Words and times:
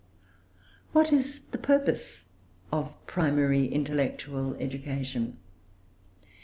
What 0.93 1.13
is 1.13 1.41
the 1.51 1.59
purpose 1.59 2.25
of 2.71 2.91
primary 3.05 3.67
intellectual 3.67 4.55
education? 4.55 5.37